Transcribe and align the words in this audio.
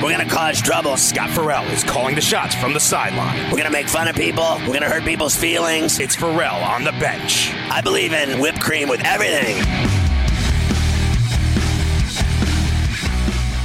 We're 0.00 0.12
gonna 0.12 0.30
cause 0.30 0.62
trouble. 0.62 0.96
Scott 0.96 1.28
Ferrall 1.30 1.64
is 1.72 1.82
calling 1.82 2.14
the 2.14 2.20
shots 2.20 2.54
from 2.54 2.72
the 2.72 2.78
sideline. 2.78 3.50
We're 3.50 3.58
gonna 3.58 3.70
make 3.70 3.88
fun 3.88 4.06
of 4.06 4.14
people. 4.14 4.56
We're 4.60 4.74
gonna 4.74 4.88
hurt 4.88 5.02
people's 5.02 5.34
feelings. 5.34 5.98
It's 5.98 6.14
Farrell 6.14 6.54
on 6.54 6.84
the 6.84 6.92
bench. 6.92 7.52
I 7.68 7.80
believe 7.80 8.12
in 8.12 8.38
whipped 8.38 8.60
cream 8.60 8.88
with 8.88 9.00
everything. 9.04 9.56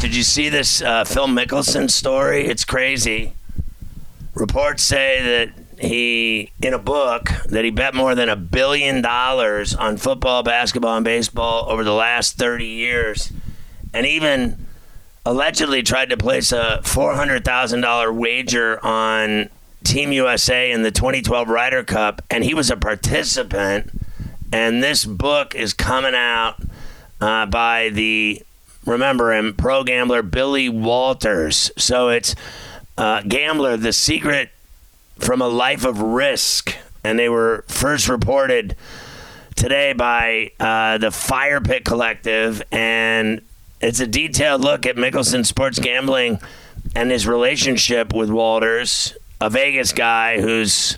Did 0.02 0.16
you 0.16 0.24
see 0.24 0.50
this 0.50 0.82
uh, 0.82 1.04
Phil 1.04 1.28
Mickelson 1.28 1.90
story? 1.90 2.48
It's 2.48 2.66
crazy. 2.66 3.34
Reports 4.34 4.82
say 4.82 5.22
that 5.22 5.64
he, 5.80 6.52
in 6.64 6.74
a 6.74 6.80
book, 6.80 7.30
that 7.46 7.64
he 7.64 7.70
bet 7.70 7.94
more 7.94 8.16
than 8.16 8.28
a 8.28 8.36
billion 8.36 9.04
dollars 9.04 9.76
on 9.76 9.98
football, 9.98 10.42
basketball, 10.42 10.98
and 10.98 11.06
baseball 11.06 11.70
over 11.70 11.84
the 11.84 11.94
last 11.94 12.38
30 12.38 12.66
years. 12.66 13.32
And 13.94 14.08
even 14.08 14.63
allegedly 15.26 15.84
tried 15.84 16.10
to 16.10 16.18
place 16.18 16.52
a 16.52 16.80
$400,000 16.84 18.16
wager 18.16 18.84
on 18.84 19.50
Team 19.84 20.12
USA 20.12 20.72
in 20.72 20.84
the 20.84 20.92
2012 20.92 21.50
Ryder 21.50 21.84
Cup, 21.84 22.22
and 22.30 22.44
he 22.44 22.54
was 22.54 22.70
a 22.70 22.78
participant. 22.78 23.92
And 24.52 24.84
this 24.84 25.06
book 25.06 25.56
is 25.56 25.74
coming 25.74 26.14
out 26.14 26.56
uh, 27.20 27.46
by 27.48 27.90
the, 27.90 28.42
remember 28.86 29.34
him, 29.34 29.54
pro 29.54 29.84
gambler 29.84 30.22
Billy 30.22 30.70
Walters. 30.70 31.72
So 31.78 32.10
it's 32.10 32.36
uh, 32.98 33.22
Gambler, 33.22 33.78
The 33.78 33.94
Secret 33.94 34.52
from 35.18 35.42
a 35.42 35.48
Life 35.48 35.86
of 35.86 36.00
Risk. 36.02 36.76
And 37.04 37.18
they 37.18 37.30
were 37.30 37.66
first 37.68 38.08
reported 38.08 38.76
today 39.56 39.94
by 39.94 40.52
uh, 40.60 40.98
the 40.98 41.12
Fire 41.12 41.60
Pit 41.60 41.84
Collective. 41.84 42.62
And 42.72 43.42
it's 43.84 44.00
a 44.00 44.08
detailed 44.08 44.62
look 44.62 44.86
at 44.86 44.96
Mickelson 44.96 45.46
sports 45.46 45.78
gambling 45.78 46.40
and 46.96 47.12
his 47.12 47.28
relationship 47.28 48.14
with 48.14 48.30
Walters, 48.30 49.14
a 49.42 49.50
Vegas 49.50 49.92
guy 49.92 50.40
who's 50.40 50.98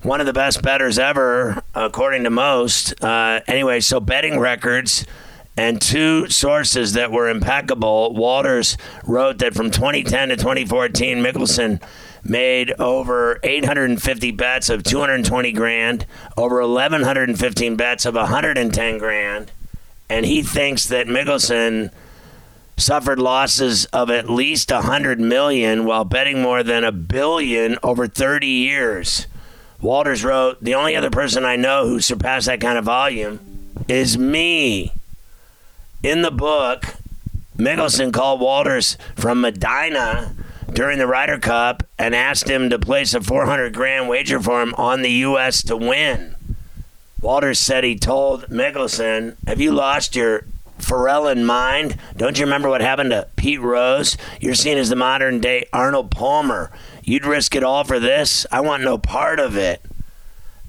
one 0.00 0.18
of 0.18 0.26
the 0.26 0.32
best 0.32 0.62
betters 0.62 0.98
ever, 0.98 1.62
according 1.74 2.24
to 2.24 2.30
most. 2.30 3.04
Uh, 3.04 3.40
anyway, 3.46 3.80
so 3.80 4.00
betting 4.00 4.38
records 4.38 5.04
and 5.58 5.82
two 5.82 6.26
sources 6.30 6.94
that 6.94 7.12
were 7.12 7.28
impeccable. 7.28 8.14
Walters 8.14 8.78
wrote 9.04 9.36
that 9.38 9.54
from 9.54 9.70
2010 9.70 10.30
to 10.30 10.36
2014, 10.36 11.18
Mickelson 11.18 11.82
made 12.24 12.72
over 12.78 13.40
850 13.42 14.30
bets 14.30 14.70
of 14.70 14.82
220 14.84 15.52
grand, 15.52 16.06
over 16.38 16.66
1115 16.66 17.76
bets 17.76 18.06
of 18.06 18.14
110 18.14 18.96
grand 18.96 19.52
and 20.10 20.26
he 20.26 20.42
thinks 20.42 20.86
that 20.86 21.06
Mickelson 21.06 21.90
suffered 22.76 23.18
losses 23.18 23.84
of 23.86 24.10
at 24.10 24.28
least 24.28 24.70
a 24.70 24.82
hundred 24.82 25.20
million 25.20 25.84
while 25.84 26.04
betting 26.04 26.42
more 26.42 26.62
than 26.62 26.82
a 26.82 26.92
billion 26.92 27.78
over 27.82 28.08
30 28.08 28.46
years. 28.46 29.26
Walters 29.80 30.24
wrote, 30.24 30.62
"The 30.62 30.74
only 30.74 30.96
other 30.96 31.10
person 31.10 31.44
I 31.44 31.56
know 31.56 31.86
who 31.86 32.00
surpassed 32.00 32.46
that 32.46 32.60
kind 32.60 32.76
of 32.76 32.84
volume 32.84 33.38
is 33.88 34.18
me." 34.18 34.92
In 36.02 36.22
the 36.22 36.30
book, 36.30 36.96
Mickelson 37.56 38.12
called 38.12 38.40
Walters 38.40 38.98
from 39.14 39.40
Medinah 39.40 40.34
during 40.72 40.98
the 40.98 41.06
Ryder 41.06 41.38
Cup 41.38 41.82
and 41.98 42.14
asked 42.14 42.48
him 42.48 42.70
to 42.70 42.78
place 42.78 43.14
a 43.14 43.20
400 43.20 43.72
grand 43.74 44.08
wager 44.08 44.40
for 44.40 44.62
him 44.62 44.74
on 44.76 45.02
the 45.02 45.10
U.S. 45.10 45.62
to 45.64 45.76
win. 45.76 46.34
Walters 47.20 47.58
said 47.58 47.84
he 47.84 47.96
told 47.96 48.46
Mickelson, 48.46 49.36
Have 49.46 49.60
you 49.60 49.72
lost 49.72 50.16
your 50.16 50.44
Pharrellan 50.78 51.44
mind? 51.44 51.96
Don't 52.16 52.38
you 52.38 52.46
remember 52.46 52.70
what 52.70 52.80
happened 52.80 53.10
to 53.10 53.28
Pete 53.36 53.60
Rose? 53.60 54.16
You're 54.40 54.54
seen 54.54 54.78
as 54.78 54.88
the 54.88 54.96
modern 54.96 55.38
day 55.40 55.66
Arnold 55.72 56.10
Palmer. 56.10 56.70
You'd 57.02 57.26
risk 57.26 57.54
it 57.54 57.62
all 57.62 57.84
for 57.84 58.00
this? 58.00 58.46
I 58.50 58.60
want 58.60 58.82
no 58.82 58.96
part 58.96 59.38
of 59.38 59.56
it. 59.56 59.82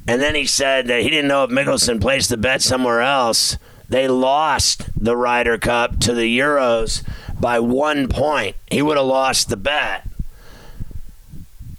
And 0.08 0.22
then 0.22 0.36
he 0.36 0.46
said 0.46 0.88
that 0.88 1.04
he 1.04 1.10
didn't 1.10 1.30
know 1.30 1.46
if 1.46 1.52
Mickelson 1.52 2.02
placed 2.02 2.30
the 2.30 2.38
bet 2.38 2.62
somewhere 2.62 3.02
else. 3.02 3.58
They 3.88 4.08
lost 4.10 4.90
the 5.02 5.16
Ryder 5.16 5.58
Cup 5.58 6.00
to 6.02 6.14
the 6.14 6.38
Euros 6.38 7.04
by 7.40 7.60
one 7.60 8.10
point. 8.10 8.58
He 8.70 8.82
would 8.82 8.98
have 8.98 9.06
lost 9.06 9.50
the 9.50 9.58
bet. 9.58 10.06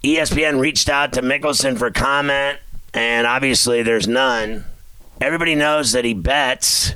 ESPN 0.03 0.60
reached 0.60 0.89
out 0.89 1.12
to 1.12 1.22
Mickelson 1.22 1.77
for 1.78 1.91
comment 1.91 2.59
and 2.94 3.26
obviously 3.26 3.82
there's 3.82 4.08
none. 4.08 4.64
Everybody 5.20 5.54
knows 5.54 5.92
that 5.92 6.04
he 6.04 6.14
bets, 6.14 6.94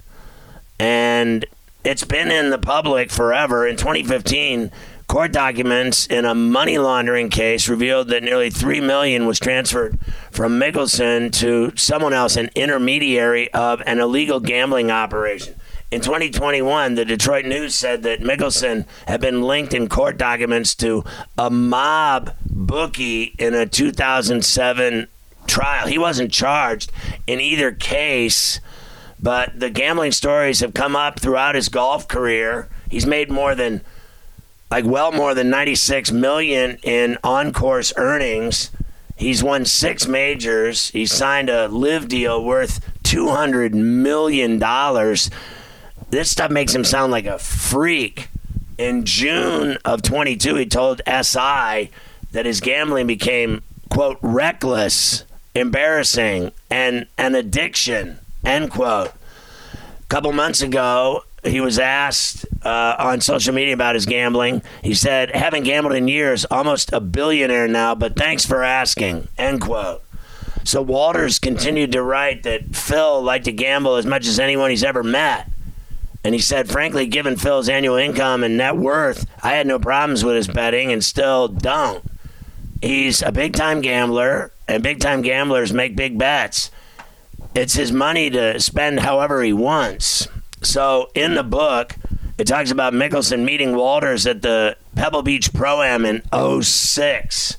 and 0.79 1.45
it's 1.85 2.05
been 2.05 2.31
in 2.31 2.51
the 2.51 2.59
public 2.59 3.11
forever. 3.11 3.67
In 3.67 3.77
2015, 3.77 4.71
court 5.07 5.33
documents 5.33 6.07
in 6.07 6.25
a 6.25 6.35
money 6.35 6.79
laundering 6.79 7.31
case 7.31 7.69
revealed 7.69 8.09
that 8.09 8.23
nearly 8.23 8.51
three 8.51 8.81
million 8.81 9.27
was 9.27 9.39
transferred 9.39 9.99
from 10.31 10.59
Mickelson 10.59 11.33
to 11.35 11.73
someone 11.77 12.13
else, 12.13 12.37
an 12.37 12.51
intermediary 12.55 13.53
of 13.53 13.81
an 13.87 14.01
illegal 14.01 14.41
gambling 14.41 14.91
operation. 14.91 15.55
In 15.93 16.01
2021, 16.01 16.97
the 16.97 17.05
Detroit 17.05 17.45
News 17.45 17.73
said 17.77 18.03
that 18.03 18.21
Mickelson 18.21 18.87
had 19.07 19.21
been 19.21 19.43
linked 19.43 19.73
in 19.73 19.89
court 19.89 20.19
documents 20.19 20.75
to 20.77 21.05
a 21.39 21.49
mob 21.49 22.33
bookie 22.45 23.37
in 23.39 23.55
a 23.55 23.67
2007 23.67 25.07
trial. 25.47 25.87
He 25.87 25.99
wasn't 25.99 26.33
charged 26.33 26.93
in 27.27 27.41
either 27.41 27.73
case, 27.73 28.61
but 29.21 29.59
the 29.59 29.71
gambling 29.71 30.13
stories 30.13 30.61
have 30.61 30.75
come 30.75 30.95
up 30.95 31.21
throughout 31.21 31.55
his 31.55 31.69
golf 31.69 32.07
career. 32.09 32.69
He's 32.91 33.07
made 33.07 33.31
more 33.31 33.55
than 33.55 33.81
like 34.71 34.85
well 34.85 35.13
more 35.13 35.35
than 35.35 35.49
96 35.51 36.11
million 36.13 36.79
in 36.83 37.19
on-course 37.23 37.93
earnings. 37.97 38.71
He's 39.17 39.43
won 39.43 39.65
6 39.65 40.07
majors. 40.09 40.91
He 40.91 41.07
signed 41.07 41.49
a 41.49 41.69
LIV 41.69 42.09
deal 42.09 42.45
worth 42.45 42.81
200 43.05 43.75
million 43.75 44.59
dollars. 44.59 45.31
This 46.11 46.31
stuff 46.31 46.51
makes 46.51 46.75
him 46.75 46.85
sound 46.85 47.13
like 47.13 47.27
a 47.27 47.39
freak. 47.39 48.29
In 48.79 49.05
June 49.05 49.79
of 49.85 50.03
22, 50.03 50.57
he 50.57 50.67
told 50.67 51.01
SI 51.07 51.91
that 52.33 52.45
his 52.45 52.61
gambling 52.61 53.07
became 53.07 53.63
quote 53.89 54.19
reckless 54.21 55.25
embarrassing 55.57 56.53
and 56.71 57.07
an 57.19 57.35
addiction 57.35 58.19
end 58.45 58.71
quote. 58.71 59.09
A 59.09 60.07
couple 60.09 60.33
months 60.33 60.63
ago 60.63 61.25
he 61.43 61.61
was 61.61 61.79
asked 61.79 62.45
uh, 62.65 62.97
on 62.99 63.21
social 63.21 63.55
media 63.55 63.75
about 63.75 63.95
his 63.95 64.07
gambling. 64.07 64.63
He 64.83 64.95
said 64.95 65.35
haven't 65.35 65.65
gambled 65.65 65.95
in 65.95 66.09
years 66.09 66.45
almost 66.51 66.93
a 66.93 67.01
billionaire 67.01 67.69
now 67.69 67.95
but 67.95 68.17
thanks 68.17 68.45
for 68.45 68.63
asking 68.63 69.29
end 69.39 69.63
quote. 69.63 70.03
So 70.65 70.83
walters 70.83 71.39
continued 71.39 71.93
to 71.93 72.03
write 72.03 72.43
that 72.43 72.77
phil 72.77 73.23
liked 73.23 73.47
to 73.47 73.53
gamble 73.53 73.97
as 73.97 74.07
much 74.07 74.27
as 74.27 74.39
anyone 74.39 74.71
he's 74.71 74.85
ever 74.85 75.03
met. 75.03 75.51
And 76.23 76.35
he 76.35 76.41
said 76.41 76.69
frankly 76.69 77.07
given 77.07 77.37
phil's 77.37 77.69
annual 77.69 77.97
income 77.97 78.45
and 78.45 78.57
net 78.57 78.77
worth 78.77 79.27
i 79.43 79.53
had 79.53 79.67
no 79.67 79.79
problems 79.79 80.25
with 80.25 80.37
his 80.37 80.49
betting 80.49 80.93
and 80.93 81.03
still 81.03 81.49
don't. 81.49 82.05
He's 82.83 83.23
a 83.23 83.33
big 83.33 83.55
time 83.55 83.81
gambler 83.81 84.53
and 84.69 84.83
big 84.83 85.01
time 85.01 85.23
gamblers 85.23 85.73
make 85.73 85.97
big 85.97 86.19
bets. 86.19 86.71
It's 87.55 87.75
his 87.75 87.93
money 87.93 88.31
to 88.31 88.61
spend 88.61 89.01
however 89.01 89.43
he 89.43 89.53
wants. 89.53 90.29
So 90.63 91.11
in 91.15 91.35
the 91.35 91.43
book, 91.45 91.97
it 92.39 92.47
talks 92.47 92.71
about 92.71 92.93
Mickelson 92.93 93.45
meeting 93.45 93.77
Walters 93.77 94.27
at 94.27 94.43
the 94.43 94.77
Pebble 94.95 95.23
Beach 95.23 95.53
Pro 95.53 95.83
Am 95.83 96.05
in 96.05 96.23
06. 96.63 97.57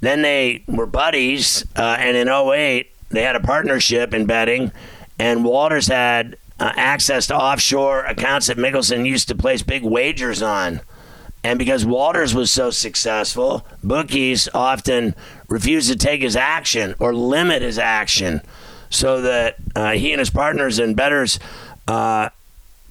Then 0.00 0.22
they 0.22 0.64
were 0.66 0.86
buddies, 0.86 1.66
uh, 1.76 1.96
and 1.98 2.16
in 2.16 2.28
08, 2.28 2.90
they 3.10 3.22
had 3.22 3.36
a 3.36 3.40
partnership 3.40 4.14
in 4.14 4.24
betting, 4.24 4.72
and 5.18 5.44
Walters 5.44 5.88
had 5.88 6.38
uh, 6.58 6.72
access 6.76 7.26
to 7.26 7.36
offshore 7.36 8.04
accounts 8.04 8.46
that 8.46 8.56
Mickelson 8.56 9.06
used 9.06 9.28
to 9.28 9.34
place 9.34 9.62
big 9.62 9.82
wagers 9.82 10.40
on. 10.40 10.80
And 11.42 11.58
because 11.58 11.86
Walters 11.86 12.34
was 12.34 12.50
so 12.50 12.70
successful, 12.70 13.66
bookies 13.82 14.48
often 14.52 15.14
refuse 15.48 15.88
to 15.88 15.96
take 15.96 16.20
his 16.20 16.36
action 16.36 16.94
or 16.98 17.14
limit 17.14 17.62
his 17.62 17.78
action 17.78 18.42
so 18.90 19.22
that 19.22 19.56
uh, 19.74 19.92
he 19.92 20.12
and 20.12 20.18
his 20.18 20.30
partners 20.30 20.78
and 20.78 20.94
bettors, 20.94 21.38
uh, 21.88 22.28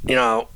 you 0.03 0.15
know, 0.15 0.47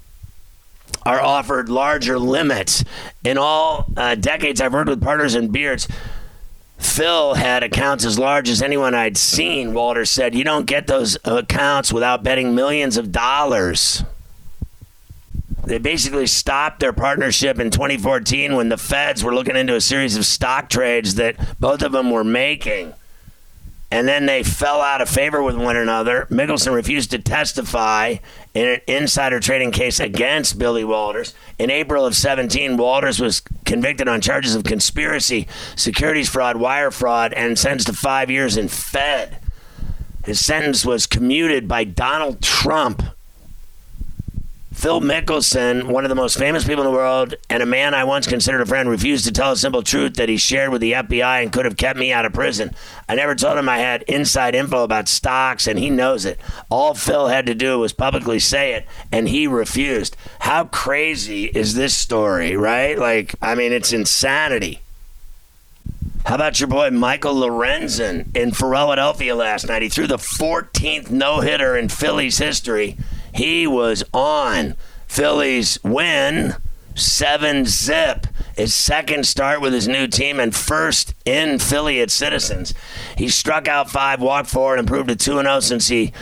are 1.06 1.22
offered 1.22 1.69
larger 1.69 2.18
limits. 2.18 2.84
In 3.24 3.38
all 3.38 3.86
uh, 3.96 4.16
decades 4.16 4.62
I've 4.62 4.74
worked 4.74 4.89
with 4.89 5.01
partners 5.01 5.36
and 5.36 5.51
beards, 5.51 5.88
Phil 6.80 7.36
had 7.36 7.63
accounts 7.63 8.06
as 8.06 8.18
large 8.18 8.50
as 8.50 8.62
anyone 8.62 8.96
I'd 8.96 9.18
seen. 9.18 9.74
Walter 9.74 10.06
said, 10.06 10.34
You 10.34 10.44
don't 10.44 10.66
get 10.66 10.88
those 10.88 11.18
accounts 11.24 11.94
without 11.94 12.24
betting 12.24 12.56
millions 12.56 12.98
of 12.98 13.12
dollars. 13.12 14.04
They 15.65 15.77
basically 15.77 16.27
stopped 16.27 16.81
their 16.81 16.92
partnership 16.92 17.57
in 17.57 17.71
2014 17.71 18.56
when 18.56 18.69
the 18.69 18.77
feds 18.77 19.24
were 19.24 19.33
looking 19.33 19.56
into 19.56 19.75
a 19.75 19.81
series 19.81 20.18
of 20.18 20.25
stock 20.25 20.69
trades 20.69 21.15
that 21.15 21.60
both 21.60 21.81
of 21.81 21.94
them 21.94 22.12
were 22.12 22.25
making. 22.25 22.94
And 23.89 24.07
then 24.07 24.25
they 24.25 24.42
fell 24.42 24.81
out 24.81 25.01
of 25.01 25.10
favor 25.10 25.42
with 25.44 25.56
one 25.56 25.77
another. 25.77 26.27
Mickelson 26.31 26.74
refused 26.74 27.12
to 27.12 27.19
testify 27.19 28.15
in 28.56 28.68
an 28.68 28.81
insider 28.88 29.39
trading 29.39 29.71
case 29.71 30.00
against 30.00 30.57
Billy 30.57 30.83
Walters. 30.83 31.36
In 31.60 31.69
April 31.69 32.04
of 32.04 32.15
17, 32.15 32.75
Walters 32.75 33.19
was 33.19 33.42
convicted 33.65 34.07
on 34.07 34.19
charges 34.19 34.56
of 34.56 34.63
conspiracy, 34.63 35.48
securities 35.75 36.27
fraud, 36.27 36.57
wire 36.57 36.89
fraud, 36.89 37.33
and 37.33 37.57
sentenced 37.57 37.86
to 37.86 37.94
five 37.94 38.31
years 38.31 38.57
in 38.57 38.68
Fed. 38.68 39.38
His 40.25 40.44
sentence 40.44 40.83
was 40.83 41.06
commuted 41.06 41.68
by 41.68 41.83
Donald 41.83 42.42
Trump 42.42 43.04
Phil 44.83 45.00
Mickelson, 45.00 45.85
one 45.85 46.03
of 46.03 46.09
the 46.09 46.15
most 46.15 46.38
famous 46.38 46.65
people 46.65 46.83
in 46.83 46.91
the 46.91 46.97
world, 46.97 47.35
and 47.50 47.63
a 47.63 47.65
man 47.65 47.94
I 47.94 48.03
once 48.03 48.27
considered 48.27 48.59
a 48.59 48.65
friend, 48.65 48.89
refused 48.89 49.24
to 49.24 49.31
tell 49.31 49.53
a 49.53 49.56
simple 49.56 49.81
truth 49.81 50.15
that 50.15 50.27
he 50.27 50.35
shared 50.35 50.71
with 50.71 50.81
the 50.81 50.91
FBI 50.91 51.41
and 51.41 51.53
could 51.53 51.63
have 51.63 51.77
kept 51.77 51.97
me 51.97 52.12
out 52.12 52.25
of 52.25 52.33
prison. 52.33 52.75
I 53.07 53.15
never 53.15 53.33
told 53.33 53.57
him 53.57 53.69
I 53.69 53.77
had 53.77 54.01
inside 54.09 54.56
info 54.56 54.83
about 54.83 55.07
stocks, 55.07 55.68
and 55.68 55.80
he 55.80 55.89
knows 55.89 56.25
it. 56.25 56.38
All 56.69 56.94
Phil 56.95 57.27
had 57.27 57.45
to 57.45 57.56
do 57.56 57.80
was 57.80 57.94
publicly 57.94 58.39
say 58.39 58.74
it, 58.74 58.85
and 59.09 59.30
he 59.30 59.47
refused. 59.47 60.18
How 60.39 60.65
crazy 60.65 61.45
is 61.45 61.75
this 61.75 61.95
story, 61.95 62.57
right? 62.57 63.00
Like, 63.00 63.36
I 63.41 63.56
mean, 63.56 63.71
it's 63.71 63.94
insanity. 63.94 64.81
How 66.25 66.36
about 66.36 66.59
your 66.59 66.68
boy 66.68 66.89
Michael 66.89 67.36
Lorenzen 67.36 68.36
in 68.36 68.51
Philadelphia 68.51 69.33
last 69.33 69.65
night? 69.65 69.81
He 69.81 69.88
threw 69.88 70.07
the 70.07 70.18
14th 70.18 71.09
no 71.09 71.39
hitter 71.39 71.77
in 71.77 71.88
Phillies 71.88 72.38
history 72.38 72.97
he 73.33 73.68
was 73.68 74.03
on. 74.13 74.75
Phillies 75.07 75.77
win 75.83 76.56
seven 76.95 77.65
zip. 77.65 78.27
His 78.56 78.74
second 78.74 79.25
start 79.25 79.62
with 79.62 79.74
his 79.74 79.88
new 79.88 80.07
team 80.07 80.39
and 80.39 80.56
first 80.56 81.15
in 81.25 81.59
Philly 81.59 82.01
at 82.01 82.12
Citizens. 82.12 82.74
He 83.18 83.30
struck 83.30 83.68
out 83.68 83.89
five, 83.89 84.21
walked 84.21 84.50
four, 84.50 84.74
and 84.74 84.80
improved 84.80 85.09
to 85.09 85.15
2 85.15 85.39
and 85.39 85.47
0 85.47 85.59
since 85.62 85.88
he 85.88 86.13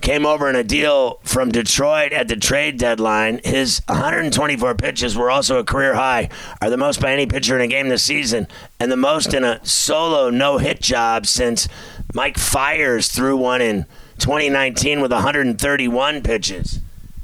came 0.00 0.26
over 0.26 0.50
in 0.50 0.56
a 0.56 0.62
deal 0.62 1.18
from 1.24 1.50
Detroit 1.50 2.12
at 2.12 2.28
the 2.28 2.36
trade 2.36 2.78
deadline. 2.78 3.40
His 3.42 3.80
124 3.86 4.74
pitches 4.74 5.16
were 5.16 5.30
also 5.30 5.58
a 5.58 5.64
career 5.64 5.94
high, 5.94 6.28
are 6.60 6.68
the 6.68 6.76
most 6.76 7.00
by 7.00 7.12
any 7.12 7.26
pitcher 7.26 7.56
in 7.56 7.62
a 7.62 7.66
game 7.66 7.88
this 7.88 8.02
season, 8.02 8.46
and 8.78 8.92
the 8.92 8.96
most 8.96 9.32
in 9.32 9.44
a 9.44 9.64
solo 9.64 10.28
no 10.28 10.58
hit 10.58 10.80
job 10.80 11.26
since 11.26 11.68
Mike 12.12 12.38
Fiers 12.38 13.08
threw 13.08 13.36
one 13.36 13.62
in 13.62 13.86
2019 14.18 15.00
with 15.00 15.12
131 15.12 16.22
pitches. 16.22 16.80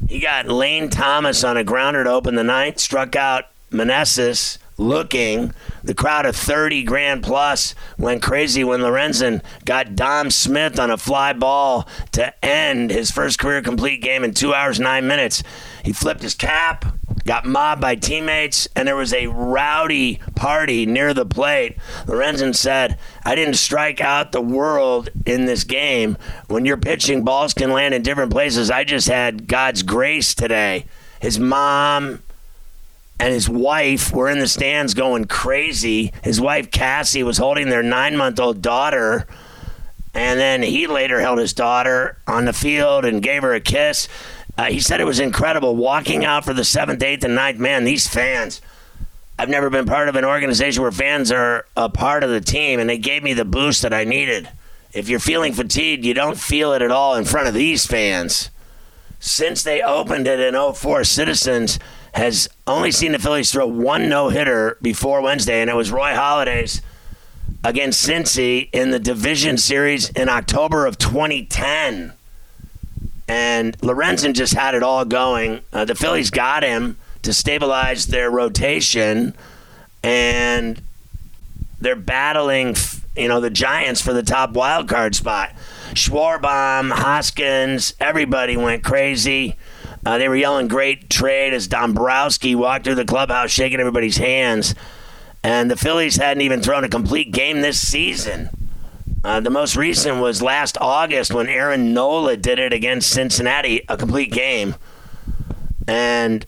He 0.09 0.21
got 0.21 0.49
Lane 0.49 0.91
Thomas 0.91 1.45
on 1.45 1.57
a 1.57 1.65
grounder 1.65 2.05
to 2.05 2.11
open 2.11 2.35
the 2.35 2.45
ninth, 2.45 2.81
struck 2.81 3.15
out 3.15 3.45
Meneses 3.71 4.59
looking. 4.81 5.53
The 5.85 5.95
crowd 5.95 6.27
of 6.27 6.35
30 6.35 6.83
grand 6.83 7.23
plus 7.23 7.75
went 7.99 8.23
crazy 8.23 8.65
when 8.65 8.81
Lorenzen 8.81 9.43
got 9.65 9.95
Dom 9.95 10.31
Smith 10.31 10.79
on 10.81 10.91
a 10.91 10.97
fly 10.97 11.33
ball 11.33 11.87
to 12.13 12.35
end 12.45 12.91
his 12.91 13.11
first 13.11 13.39
career 13.39 13.63
complete 13.63 14.03
game 14.03 14.25
in 14.25 14.35
two 14.35 14.55
hours, 14.55 14.81
nine 14.81 15.07
minutes. 15.07 15.43
He 15.85 15.93
flipped 15.93 16.23
his 16.23 16.35
cap, 16.35 16.97
got 17.25 17.45
mobbed 17.45 17.81
by 17.81 17.95
teammates, 17.95 18.69
and 18.75 18.87
there 18.87 18.97
was 18.97 19.13
a 19.13 19.27
rowdy 19.27 20.21
party 20.35 20.87
near 20.87 21.15
the 21.15 21.27
plate. 21.27 21.77
Lorenzen 22.07 22.55
said, 22.55 22.99
I 23.25 23.35
didn't 23.35 23.55
strike 23.55 24.01
out 24.01 24.33
the 24.33 24.41
world 24.41 25.11
in 25.27 25.47
this 25.47 25.65
game. 25.65 26.17
When 26.49 26.65
you're 26.65 26.77
pitching, 26.77 27.25
balls 27.25 27.55
can 27.55 27.71
land 27.71 27.95
in 27.95 28.03
different 28.03 28.33
places. 28.33 28.71
I 28.71 28.85
just 28.85 29.09
had 29.09 29.47
God's 29.47 29.83
grace 29.83 30.35
today. 30.35 30.87
His 31.21 31.39
mom 31.39 32.23
and 33.21 33.35
his 33.35 33.49
wife 33.49 34.13
were 34.13 34.31
in 34.31 34.39
the 34.39 34.49
stands 34.49 34.95
going 34.95 35.27
crazy. 35.27 36.13
His 36.25 36.41
wife, 36.41 36.71
Cassie, 36.71 37.23
was 37.23 37.37
holding 37.37 37.69
their 37.69 37.83
nine 37.83 38.17
month 38.17 38.41
old 38.41 38.63
daughter. 38.63 39.27
And 40.15 40.41
then 40.41 40.63
he 40.63 40.87
later 40.87 41.21
held 41.21 41.39
his 41.39 41.53
daughter 41.53 42.17
on 42.27 42.47
the 42.47 42.53
field 42.53 43.05
and 43.05 43.23
gave 43.23 43.43
her 43.43 43.55
a 43.55 43.61
kiss. 43.61 44.09
Uh, 44.57 44.67
he 44.67 44.81
said 44.81 45.01
it 45.01 45.07
was 45.07 45.21
incredible 45.21 45.77
walking 45.77 46.25
out 46.25 46.45
for 46.45 46.53
the 46.53 46.65
seventh, 46.65 47.03
eighth, 47.03 47.25
and 47.25 47.35
ninth. 47.35 47.59
Man, 47.59 47.85
these 47.85 48.09
fans. 48.09 48.61
I've 49.39 49.49
never 49.49 49.71
been 49.71 49.87
part 49.87 50.09
of 50.09 50.17
an 50.17 50.25
organization 50.25 50.83
where 50.83 50.93
fans 50.93 51.33
are 51.33 51.65
a 51.77 51.89
part 51.89 52.25
of 52.25 52.31
the 52.31 52.43
team, 52.43 52.79
and 52.79 52.91
they 52.91 52.99
gave 52.99 53.23
me 53.23 53.33
the 53.33 53.45
boost 53.45 53.81
that 53.83 53.95
I 53.95 54.05
needed. 54.05 54.51
If 54.93 55.09
you're 55.09 55.19
feeling 55.19 55.55
fatigued, 55.55 56.05
you 56.05 56.13
don't 56.13 56.39
feel 56.39 56.73
it 56.73 56.83
at 56.83 56.91
all 56.91 57.15
in 57.15 57.25
front 57.25 57.49
of 57.49 57.55
these 57.55 57.87
fans. 57.87 58.51
Since 59.19 59.63
they 59.63 59.81
opened 59.81 60.27
it 60.27 60.41
in 60.41 60.55
04, 60.75 61.05
Citizens 61.05 61.79
has 62.13 62.49
only 62.67 62.91
seen 62.91 63.13
the 63.13 63.19
Phillies 63.19 63.53
throw 63.53 63.67
one 63.67 64.09
no 64.09 64.29
hitter 64.29 64.77
before 64.83 65.23
Wednesday, 65.23 65.61
and 65.61 65.71
it 65.71 65.77
was 65.77 65.91
Roy 65.91 66.11
Halladay's 66.11 66.83
against 67.63 68.07
Cincy 68.07 68.69
in 68.73 68.91
the 68.91 68.99
division 68.99 69.59
series 69.59 70.11
in 70.11 70.29
October 70.29 70.87
of 70.87 70.99
2010 70.99 72.15
and 73.31 73.79
Lorenzen 73.79 74.35
just 74.35 74.55
had 74.55 74.75
it 74.75 74.83
all 74.83 75.05
going. 75.05 75.61
Uh, 75.73 75.85
the 75.85 75.95
Phillies 75.95 76.31
got 76.31 76.65
him 76.65 76.97
to 77.23 77.33
stabilize 77.33 78.09
their 78.09 78.29
rotation, 78.29 79.37
and 80.03 80.83
they're 81.81 81.95
battling, 81.95 82.75
you 83.17 83.29
know, 83.29 83.41
the 83.41 83.49
Giants 83.49 84.01
for 84.01 84.13
the 84.13 84.25
top 84.25 84.51
wild 84.55 84.89
card 84.89 85.15
spot. 85.15 85.51
Schwarber, 85.93 86.91
Hoskins, 86.91 87.95
everybody 88.01 88.57
went 88.57 88.83
crazy. 88.83 89.55
Uh, 90.05 90.19
they 90.19 90.29
were 90.29 90.35
yelling 90.35 90.67
"Great 90.67 91.09
trade" 91.09 91.55
as 91.55 91.69
Dombrowski 91.69 92.57
walked 92.57 92.85
through 92.85 92.97
the 92.97 93.05
clubhouse, 93.05 93.53
shaking 93.53 93.79
everybody's 93.79 94.17
hands. 94.17 94.75
And 95.45 95.71
the 95.71 95.77
Phillies 95.77 96.17
hadn't 96.17 96.43
even 96.43 96.63
thrown 96.63 96.83
a 96.83 96.89
complete 96.89 97.31
game 97.31 97.61
this 97.61 97.79
season. 97.79 98.51
Uh, 99.23 99.41
the 99.41 99.51
most 99.51 99.77
recent 99.77 100.21
was 100.21 100.41
last 100.41 100.79
August 100.81 101.35
when 101.35 101.49
Aaron 101.49 101.93
Nola 101.93 102.37
did 102.37 102.59
it 102.59 102.73
against 102.73 103.11
Cincinnati, 103.11 103.85
a 103.89 103.97
complete 103.97 104.33
game. 104.33 104.75
And 105.87 106.47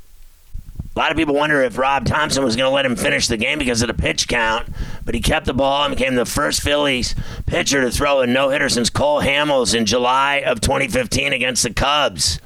a 0.94 0.98
lot 0.98 1.10
of 1.10 1.16
people 1.16 1.34
wonder 1.34 1.62
if 1.62 1.76
Rob 1.76 2.06
Thomson 2.06 2.44
was 2.44 2.56
going 2.56 2.70
to 2.70 2.74
let 2.74 2.86
him 2.86 2.96
finish 2.96 3.26
the 3.26 3.36
game 3.36 3.58
because 3.58 3.82
of 3.82 3.88
the 3.88 3.94
pitch 3.94 4.26
count, 4.26 4.68
but 5.04 5.14
he 5.14 5.20
kept 5.20 5.46
the 5.46 5.54
ball 5.54 5.84
and 5.84 5.94
became 5.94 6.14
the 6.14 6.24
first 6.24 6.62
Phillies 6.62 7.14
pitcher 7.46 7.82
to 7.82 7.90
throw 7.90 8.20
a 8.20 8.26
no 8.26 8.48
hitter 8.48 8.68
since 8.68 8.88
Cole 8.88 9.20
Hamels 9.20 9.74
in 9.74 9.84
July 9.84 10.42
of 10.44 10.60
2015 10.60 11.32
against 11.32 11.62
the 11.62 11.72
Cubs. 11.72 12.40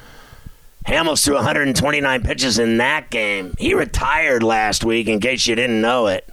Hamels 0.86 1.24
threw 1.24 1.34
129 1.34 2.22
pitches 2.22 2.58
in 2.58 2.76
that 2.78 3.10
game. 3.10 3.54
He 3.58 3.74
retired 3.74 4.44
last 4.44 4.84
week, 4.84 5.08
in 5.08 5.20
case 5.20 5.46
you 5.46 5.56
didn't 5.56 5.80
know 5.80 6.06
it. 6.06 6.28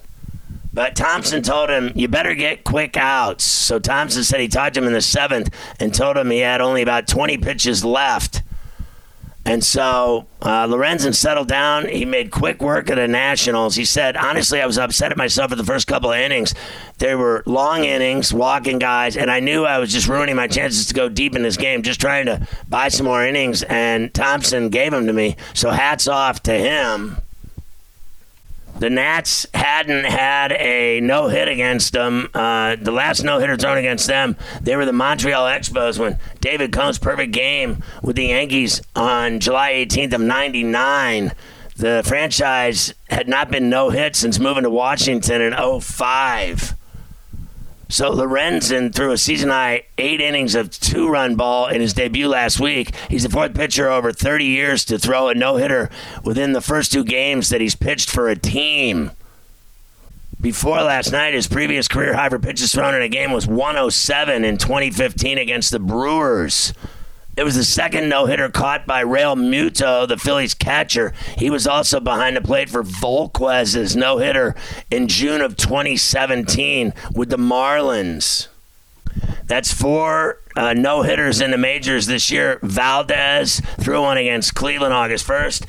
But 0.74 0.96
Thomson 0.96 1.44
told 1.44 1.70
him, 1.70 1.92
you 1.94 2.08
better 2.08 2.34
get 2.34 2.64
quick 2.64 2.98
outs. 2.98 3.44
So 3.44 3.78
Thomson 3.78 4.24
said 4.24 4.42
he 4.42 4.48
talked 4.48 4.74
to 4.74 4.82
him 4.82 4.88
in 4.88 4.94
the 4.94 5.02
seventh 5.02 5.54
and 5.80 5.94
told 5.94 6.18
him 6.18 6.32
he 6.32 6.40
had 6.40 6.62
only 6.62 6.82
about 6.82 7.08
20 7.08 7.38
pitches 7.38 7.86
left. 7.86 8.42
And 9.46 9.64
so 9.64 10.26
uh, 10.42 10.66
Lorenzen 10.68 11.14
settled 11.14 11.50
down. 11.50 11.88
He 11.90 12.06
made 12.06 12.32
quick 12.32 12.62
work 12.62 12.90
of 12.90 12.96
the 12.96 13.10
Nationals. 13.10 13.76
He 13.76 13.84
said, 13.84 14.16
honestly, 14.16 14.62
I 14.62 14.66
was 14.66 14.78
upset 14.78 15.12
at 15.12 15.18
myself 15.18 15.50
for 15.50 15.58
the 15.58 15.66
first 15.66 15.86
couple 15.86 16.12
of 16.12 16.18
innings. 16.18 16.56
They 16.98 17.14
were 17.14 17.44
long 17.46 17.84
innings, 17.84 18.34
walking 18.34 18.80
guys, 18.80 19.18
and 19.18 19.30
I 19.30 19.42
knew 19.42 19.66
I 19.66 19.80
was 19.80 19.92
just 19.92 20.08
ruining 20.08 20.38
my 20.38 20.48
chances 20.48 20.86
to 20.88 20.94
go 20.94 21.10
deep 21.10 21.36
in 21.36 21.44
this 21.44 21.58
game, 21.58 21.84
just 21.84 22.00
trying 22.00 22.26
to 22.28 22.48
buy 22.70 22.88
some 22.88 23.06
more 23.06 23.24
innings. 23.24 23.64
And 23.64 24.14
Thomson 24.14 24.70
gave 24.70 24.92
them 24.92 25.08
to 25.08 25.14
me. 25.14 25.36
So 25.54 25.72
hats 25.72 26.08
off 26.08 26.42
to 26.44 26.54
him 26.54 27.18
the 28.80 28.90
Nats 28.90 29.46
hadn't 29.54 30.06
had 30.06 30.52
a 30.52 31.00
no 31.02 31.28
hit 31.28 31.48
against 31.48 31.94
them. 31.94 32.30
Uh, 32.34 32.76
the 32.76 32.92
last 32.92 33.24
no 33.24 33.40
hitter 33.40 33.56
thrown 33.56 33.78
against 33.78 34.08
them, 34.08 34.36
they 34.62 34.76
were 34.76 34.86
the 34.86 34.94
Montreal 34.94 35.46
Expos 35.46 36.00
when 36.00 36.18
David 36.42 36.72
Cone's 36.72 37.00
perfect 37.00 37.32
game 37.32 37.84
with 38.02 38.16
the 38.16 38.26
Yankees 38.26 38.82
on 38.96 39.40
July 39.40 39.74
18th 39.74 40.14
of 40.14 40.22
'99. 40.22 41.32
The 41.76 42.04
franchise 42.06 42.94
had 43.10 43.28
not 43.28 43.50
been 43.50 43.70
no 43.70 43.90
hit 43.90 44.16
since 44.16 44.40
moving 44.40 44.64
to 44.64 44.70
Washington 44.70 45.42
in 45.42 45.54
05. 45.82 46.76
So 47.94 48.12
Lorenzen 48.12 48.92
threw 48.92 49.12
a 49.12 49.20
season 49.20 49.50
high 49.50 49.84
eight 50.00 50.20
innings 50.20 50.56
of 50.56 50.72
two 50.72 51.08
run 51.08 51.36
ball 51.36 51.68
in 51.68 51.80
his 51.80 51.94
debut 51.94 52.28
last 52.28 52.60
week. 52.60 52.96
He's 53.08 53.22
the 53.22 53.30
fourth 53.30 53.54
pitcher 53.54 53.88
over 53.88 54.12
30 54.12 54.46
years 54.46 54.84
to 54.86 54.98
throw 54.98 55.28
a 55.28 55.36
no 55.36 55.58
hitter 55.58 55.92
within 56.24 56.54
the 56.54 56.62
first 56.62 56.92
two 56.92 57.04
games 57.04 57.50
that 57.50 57.62
he's 57.62 57.76
pitched 57.76 58.10
for 58.10 58.30
a 58.30 58.36
team. 58.36 59.12
Before 60.42 60.82
last 60.82 61.12
night, 61.12 61.36
his 61.36 61.48
previous 61.48 61.88
career 61.88 62.16
high 62.16 62.30
for 62.30 62.40
pitches 62.40 62.72
thrown 62.72 62.96
in 62.96 63.04
a 63.04 63.10
game 63.10 63.32
was 63.32 63.46
107 63.46 64.44
in 64.44 64.58
2015 64.58 65.38
against 65.38 65.70
the 65.70 65.78
Brewers. 65.78 66.74
It 67.36 67.44
was 67.44 67.56
the 67.56 67.64
second 67.64 68.10
no 68.10 68.28
hitter 68.28 68.50
caught 68.50 68.86
by 68.86 69.04
Realmuto, 69.04 70.08
the 70.08 70.18
Phillies 70.18 70.54
catcher. 70.54 71.14
He 71.38 71.50
was 71.50 71.66
also 71.66 72.00
behind 72.00 72.36
the 72.36 72.42
plate 72.42 72.70
for 72.70 72.84
Volquez's 72.84 73.96
no 73.96 74.20
hitter 74.20 74.56
in 74.92 75.08
June 75.08 75.42
of 75.42 75.58
2017 75.58 76.94
with 77.14 77.30
the 77.30 77.38
Marlins. 77.38 78.48
That's 79.46 79.74
four 79.74 80.40
uh, 80.56 80.74
no 80.74 81.02
hitters 81.02 81.42
in 81.42 81.52
the 81.52 81.58
majors 81.58 82.06
this 82.06 82.30
year. 82.30 82.60
Valdez 82.62 83.62
threw 83.80 84.02
one 84.02 84.18
against 84.18 84.54
Cleveland 84.54 84.94
August 84.94 85.28
1st. 85.28 85.66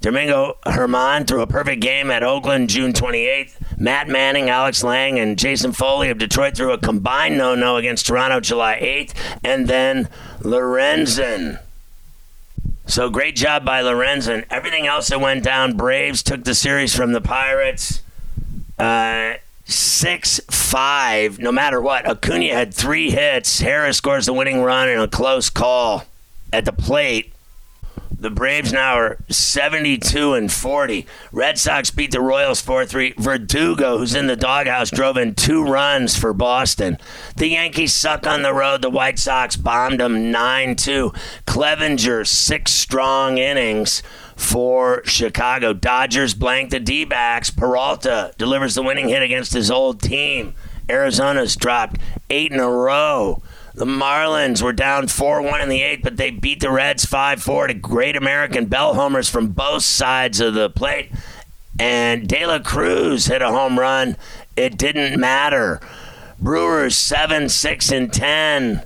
Domingo 0.00 0.58
Germán 0.64 1.26
threw 1.26 1.40
a 1.40 1.46
perfect 1.46 1.80
game 1.80 2.10
at 2.10 2.22
Oakland 2.22 2.70
June 2.70 2.92
28th. 2.92 3.57
Matt 3.78 4.08
Manning, 4.08 4.50
Alex 4.50 4.82
Lange, 4.82 5.18
and 5.18 5.38
Jason 5.38 5.72
Foley 5.72 6.10
of 6.10 6.18
Detroit 6.18 6.56
threw 6.56 6.72
a 6.72 6.78
combined 6.78 7.38
no 7.38 7.54
no 7.54 7.76
against 7.76 8.06
Toronto 8.06 8.40
July 8.40 8.78
8th. 8.80 9.14
And 9.44 9.68
then 9.68 10.08
Lorenzen. 10.40 11.60
So 12.86 13.10
great 13.10 13.36
job 13.36 13.64
by 13.64 13.82
Lorenzen. 13.82 14.44
Everything 14.50 14.86
else 14.86 15.08
that 15.08 15.20
went 15.20 15.44
down, 15.44 15.76
Braves 15.76 16.22
took 16.22 16.44
the 16.44 16.54
series 16.54 16.94
from 16.94 17.12
the 17.12 17.20
Pirates. 17.20 18.02
Uh, 18.78 19.34
six 19.68 20.40
five. 20.50 21.38
No 21.38 21.52
matter 21.52 21.80
what, 21.80 22.08
Acuna 22.08 22.54
had 22.54 22.72
three 22.72 23.10
hits. 23.10 23.60
Harris 23.60 23.98
scores 23.98 24.26
the 24.26 24.32
winning 24.32 24.62
run 24.62 24.88
in 24.88 24.98
a 24.98 25.08
close 25.08 25.50
call 25.50 26.04
at 26.52 26.64
the 26.64 26.72
plate. 26.72 27.32
The 28.20 28.30
Braves 28.30 28.72
now 28.72 28.94
are 28.94 29.18
72 29.28 30.34
and 30.34 30.50
40. 30.50 31.06
Red 31.30 31.56
Sox 31.56 31.92
beat 31.92 32.10
the 32.10 32.20
Royals 32.20 32.60
4 32.60 32.84
3. 32.84 33.14
Verdugo, 33.16 33.98
who's 33.98 34.16
in 34.16 34.26
the 34.26 34.34
doghouse, 34.34 34.90
drove 34.90 35.16
in 35.16 35.36
two 35.36 35.62
runs 35.62 36.18
for 36.18 36.32
Boston. 36.32 36.98
The 37.36 37.46
Yankees 37.46 37.94
suck 37.94 38.26
on 38.26 38.42
the 38.42 38.52
road. 38.52 38.82
The 38.82 38.90
White 38.90 39.20
Sox 39.20 39.54
bombed 39.54 40.00
them 40.00 40.32
9 40.32 40.74
2. 40.74 41.12
Clevinger, 41.46 42.26
six 42.26 42.72
strong 42.72 43.38
innings 43.38 44.02
for 44.34 45.02
Chicago. 45.04 45.72
Dodgers 45.72 46.34
blank 46.34 46.70
the 46.70 46.80
D 46.80 47.04
backs. 47.04 47.50
Peralta 47.50 48.32
delivers 48.36 48.74
the 48.74 48.82
winning 48.82 49.08
hit 49.08 49.22
against 49.22 49.52
his 49.52 49.70
old 49.70 50.02
team. 50.02 50.54
Arizona's 50.88 51.54
dropped 51.54 52.00
eight 52.30 52.50
in 52.50 52.58
a 52.58 52.68
row. 52.68 53.42
The 53.78 53.84
Marlins 53.84 54.60
were 54.60 54.72
down 54.72 55.06
4 55.06 55.40
1 55.40 55.60
in 55.60 55.68
the 55.68 55.82
eighth, 55.82 56.02
but 56.02 56.16
they 56.16 56.32
beat 56.32 56.58
the 56.58 56.68
Reds 56.68 57.04
5 57.04 57.40
4 57.40 57.68
to 57.68 57.74
great 57.74 58.16
American 58.16 58.66
bell 58.66 58.94
homers 58.94 59.30
from 59.30 59.52
both 59.52 59.84
sides 59.84 60.40
of 60.40 60.54
the 60.54 60.68
plate. 60.68 61.12
And 61.78 62.26
De 62.26 62.44
La 62.44 62.58
Cruz 62.58 63.26
hit 63.26 63.40
a 63.40 63.52
home 63.52 63.78
run. 63.78 64.16
It 64.56 64.76
didn't 64.76 65.20
matter. 65.20 65.80
Brewers 66.40 66.96
7 66.96 67.48
6 67.48 67.92
and 67.92 68.12
10 68.12 68.82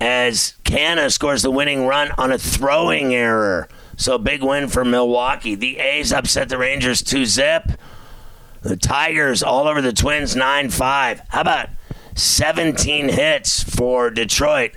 as 0.00 0.54
Canha 0.64 1.12
scores 1.12 1.42
the 1.42 1.52
winning 1.52 1.86
run 1.86 2.10
on 2.18 2.32
a 2.32 2.38
throwing 2.38 3.14
error. 3.14 3.68
So 3.96 4.18
big 4.18 4.42
win 4.42 4.66
for 4.66 4.84
Milwaukee. 4.84 5.54
The 5.54 5.78
A's 5.78 6.12
upset 6.12 6.48
the 6.48 6.58
Rangers 6.58 7.02
2 7.02 7.24
zip. 7.24 7.70
The 8.62 8.76
Tigers 8.76 9.44
all 9.44 9.68
over 9.68 9.80
the 9.80 9.92
Twins 9.92 10.34
9 10.34 10.70
5. 10.70 11.22
How 11.28 11.40
about 11.40 11.68
17 12.14 13.08
hits 13.08 13.62
for 13.62 14.10
Detroit. 14.10 14.72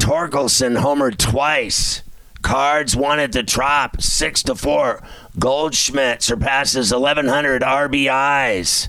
Torkelson 0.00 0.80
homered 0.80 1.18
twice. 1.18 2.02
Cards 2.42 2.96
won 2.96 3.20
at 3.20 3.32
the 3.32 3.42
Trop, 3.42 4.00
six 4.00 4.42
to 4.44 4.54
four. 4.54 5.02
Goldschmidt 5.38 6.22
surpasses 6.22 6.92
1,100 6.92 7.62
RBIs. 7.62 8.88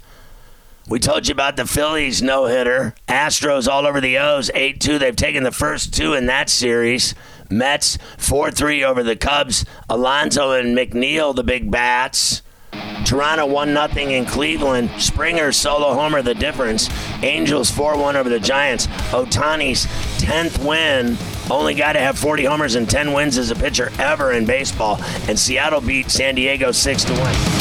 We 0.87 0.99
told 0.99 1.27
you 1.27 1.33
about 1.33 1.57
the 1.57 1.65
Phillies 1.65 2.21
no 2.21 2.45
hitter. 2.45 2.95
Astros 3.07 3.67
all 3.67 3.85
over 3.85 4.01
the 4.01 4.17
O's, 4.17 4.49
8 4.53 4.79
2. 4.79 4.99
They've 4.99 5.15
taken 5.15 5.43
the 5.43 5.51
first 5.51 5.93
two 5.93 6.13
in 6.13 6.25
that 6.25 6.49
series. 6.49 7.13
Mets 7.49 7.97
4 8.17 8.51
3 8.51 8.83
over 8.83 9.03
the 9.03 9.15
Cubs. 9.15 9.65
Alonso 9.89 10.51
and 10.51 10.75
McNeil, 10.75 11.35
the 11.35 11.43
big 11.43 11.69
bats. 11.69 12.41
Toronto 13.05 13.45
1 13.45 13.73
0 13.73 14.09
in 14.09 14.25
Cleveland. 14.25 14.89
Springer 14.97 15.51
solo 15.51 15.93
homer, 15.93 16.21
the 16.21 16.33
difference. 16.33 16.89
Angels 17.23 17.69
4 17.69 17.97
1 17.97 18.15
over 18.15 18.29
the 18.29 18.39
Giants. 18.39 18.87
Ohtani's 19.11 19.85
10th 20.21 20.65
win. 20.65 21.17
Only 21.51 21.73
guy 21.73 21.93
to 21.93 21.99
have 21.99 22.17
40 22.17 22.45
homers 22.45 22.75
and 22.75 22.89
10 22.89 23.11
wins 23.11 23.37
as 23.37 23.51
a 23.51 23.55
pitcher 23.55 23.91
ever 23.99 24.31
in 24.31 24.45
baseball. 24.45 24.97
And 25.27 25.37
Seattle 25.37 25.81
beat 25.81 26.09
San 26.09 26.35
Diego 26.35 26.71
6 26.71 27.03
to 27.05 27.13
1. 27.13 27.60